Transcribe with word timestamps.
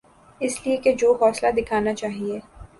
اس 0.41 0.55
لئے 0.65 0.77
کہ 0.77 0.91
جو 0.93 1.11
حوصلہ 1.21 1.51
دکھانا 1.57 1.93
چاہیے۔ 1.93 2.39